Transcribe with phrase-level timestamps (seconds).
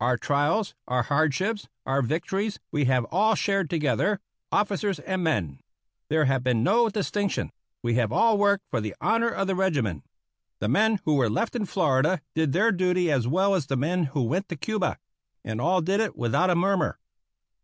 [0.00, 4.18] Our trials, our hardships, our victories, we have all shared together,
[4.50, 5.60] officers and men.
[6.08, 10.02] There has been no distinction; we have all worked for the honor of the regiment.
[10.58, 14.06] The men who were left in Florida did their duty as well as the men
[14.06, 14.98] who went to Cuba,
[15.44, 16.98] and all did it without a murmur.